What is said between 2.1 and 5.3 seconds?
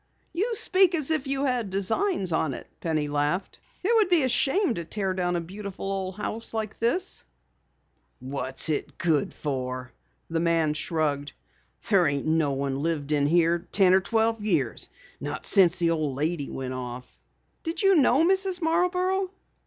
on it," Penny laughed. "It would be a shame to tear